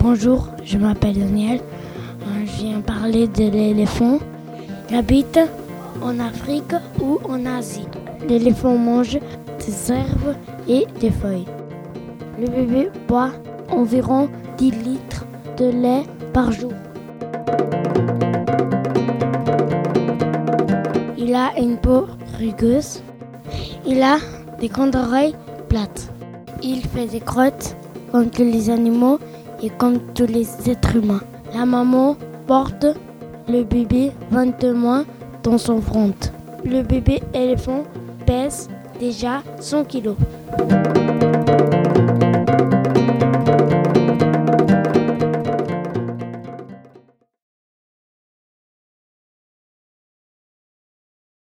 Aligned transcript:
Bonjour, 0.00 0.48
je 0.64 0.78
m'appelle 0.78 1.18
Daniel. 1.18 1.60
Euh, 2.22 2.46
Je 2.46 2.64
viens 2.64 2.80
parler 2.80 3.26
de 3.28 3.48
l'éléphant. 3.50 4.18
Il 4.90 4.96
habite 4.96 5.38
en 6.02 6.18
Afrique 6.20 6.74
ou 7.00 7.18
en 7.28 7.44
Asie. 7.46 7.86
L'éléphant 8.28 8.76
mange 8.76 9.18
des 9.58 9.92
herbes 9.92 10.36
et 10.68 10.86
des 11.00 11.10
feuilles. 11.10 11.46
Le 12.38 12.46
bébé 12.48 12.90
boit 13.08 13.30
environ 13.70 14.28
10 14.58 14.70
litres 14.70 15.24
de 15.56 15.66
lait 15.66 16.02
par 16.32 16.52
jour. 16.52 16.72
Il 21.18 21.34
a 21.34 21.58
une 21.58 21.76
peau 21.78 22.06
rugueuse. 22.38 23.02
Il 23.86 24.02
a 24.02 24.18
des 24.60 24.68
grandes 24.68 24.94
oreilles 24.96 25.34
plates. 25.68 26.10
Il 26.62 26.82
fait 26.82 27.06
des 27.06 27.20
crottes 27.20 27.76
comme 28.12 28.30
les 28.38 28.70
animaux 28.70 29.18
et 29.62 29.70
comme 29.70 29.98
tous 30.14 30.26
les 30.26 30.46
êtres 30.70 30.96
humains. 30.96 31.22
La 31.54 31.64
maman 31.64 32.16
porte 32.46 32.86
le 33.48 33.62
bébé 33.62 34.12
20 34.30 34.62
mois 34.72 35.04
dans 35.42 35.58
son 35.58 35.80
front. 35.80 36.14
Le 36.64 36.82
bébé 36.82 37.22
éléphant 37.34 37.84
pèse 38.26 38.68
déjà 38.98 39.42
100 39.60 39.84
kilos. 39.84 40.16